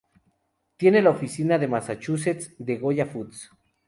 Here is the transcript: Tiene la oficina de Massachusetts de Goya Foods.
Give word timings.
Tiene 0.77 1.03
la 1.03 1.11
oficina 1.11 1.59
de 1.59 1.67
Massachusetts 1.67 2.55
de 2.57 2.77
Goya 2.79 3.05
Foods. 3.05 3.51